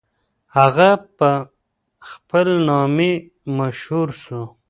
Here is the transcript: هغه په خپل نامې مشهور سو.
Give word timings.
هغه 0.57 0.89
په 1.17 1.29
خپل 2.09 2.47
نامې 2.69 3.11
مشهور 3.57 4.09
سو. 4.23 4.41